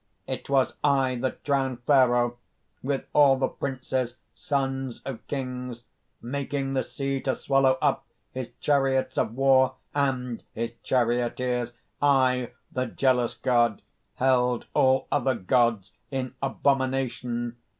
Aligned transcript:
It 0.25 0.49
was 0.49 0.77
I 0.83 1.15
that 1.17 1.43
drowned 1.43 1.83
Pharaoh, 1.83 2.39
with 2.81 3.05
all 3.13 3.37
the 3.37 3.47
princes, 3.49 4.17
sons 4.33 4.99
of 5.05 5.19
Kings, 5.27 5.83
making 6.23 6.73
the 6.73 6.83
sea 6.83 7.21
to 7.21 7.35
swallow 7.35 7.77
up 7.83 8.07
his 8.31 8.51
chariots 8.59 9.19
of 9.19 9.35
war, 9.35 9.75
and 9.93 10.41
his 10.55 10.73
charioteers! 10.81 11.73
"I, 12.01 12.49
the 12.71 12.87
Jealous 12.87 13.35
God, 13.35 13.83
held 14.15 14.65
all 14.73 15.07
other 15.11 15.35
gods 15.35 15.91
in 16.09 16.33
abomination. 16.41 17.57